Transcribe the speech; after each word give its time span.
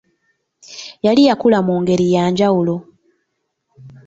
Yali 1.05 1.21
yakula 1.27 1.59
mu 1.67 1.75
ngeri 1.81 2.05
ya 2.13 2.23
njawulo. 2.31 2.75